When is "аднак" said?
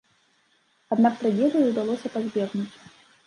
0.95-1.13